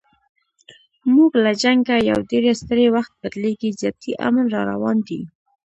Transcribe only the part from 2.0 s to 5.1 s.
یو ډېر ستړي، وخت بدلیږي زیاتي امن را روان